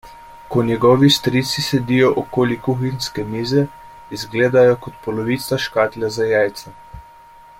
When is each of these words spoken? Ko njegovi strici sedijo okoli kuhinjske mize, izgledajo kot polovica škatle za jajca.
Ko 0.53 0.61
njegovi 0.69 1.09
strici 1.15 1.63
sedijo 1.65 2.07
okoli 2.21 2.57
kuhinjske 2.69 3.27
mize, 3.35 3.63
izgledajo 4.19 4.81
kot 4.87 4.97
polovica 5.05 5.63
škatle 5.67 6.13
za 6.17 6.31
jajca. 6.33 6.75